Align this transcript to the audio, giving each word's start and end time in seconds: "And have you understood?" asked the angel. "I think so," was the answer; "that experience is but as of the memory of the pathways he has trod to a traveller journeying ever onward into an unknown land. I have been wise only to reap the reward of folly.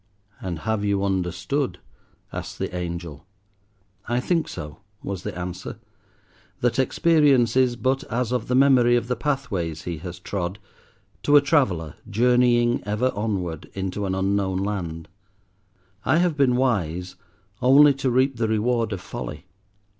"And 0.39 0.57
have 0.61 0.83
you 0.83 1.03
understood?" 1.05 1.77
asked 2.33 2.57
the 2.57 2.75
angel. 2.75 3.27
"I 4.09 4.19
think 4.19 4.47
so," 4.47 4.79
was 5.03 5.21
the 5.21 5.37
answer; 5.37 5.77
"that 6.61 6.79
experience 6.79 7.55
is 7.55 7.75
but 7.75 8.03
as 8.05 8.31
of 8.31 8.47
the 8.47 8.55
memory 8.55 8.95
of 8.95 9.07
the 9.07 9.15
pathways 9.15 9.83
he 9.83 9.99
has 9.99 10.17
trod 10.17 10.57
to 11.21 11.35
a 11.35 11.39
traveller 11.41 11.97
journeying 12.09 12.81
ever 12.83 13.11
onward 13.13 13.69
into 13.75 14.07
an 14.07 14.15
unknown 14.15 14.57
land. 14.57 15.07
I 16.03 16.17
have 16.17 16.35
been 16.35 16.55
wise 16.55 17.15
only 17.61 17.93
to 17.93 18.09
reap 18.09 18.37
the 18.37 18.47
reward 18.47 18.93
of 18.93 19.01
folly. 19.01 19.45